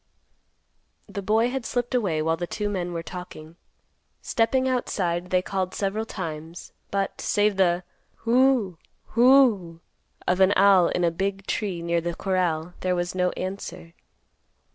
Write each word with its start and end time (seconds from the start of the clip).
The 1.07 1.21
boy 1.21 1.51
had 1.51 1.63
slipped 1.63 1.93
away 1.93 2.23
while 2.23 2.35
the 2.35 2.47
two 2.47 2.69
men 2.71 2.91
were 2.91 3.03
talking. 3.03 3.55
Stepping 4.23 4.67
outside 4.67 5.29
they 5.29 5.43
called 5.43 5.75
several 5.75 6.05
times; 6.07 6.73
but, 6.89 7.21
save 7.21 7.55
the 7.55 7.83
"Wh 8.21 8.25
w 8.25 8.31
h 8.31 8.35
o—w 8.35 8.77
h 8.79 9.17
o 9.17 9.21
o 9.21 9.29
o" 9.29 9.79
of 10.27 10.39
an 10.41 10.53
owl 10.55 10.87
in 10.87 11.03
a 11.03 11.11
big 11.11 11.45
tree 11.45 11.83
near 11.83 12.01
the 12.01 12.15
corral, 12.15 12.73
there 12.79 12.95
was 12.95 13.13
no 13.13 13.29
answer. 13.37 13.93